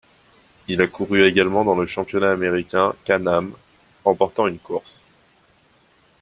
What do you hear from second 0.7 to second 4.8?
a couru également dans le championnat américain CanAm, remportant une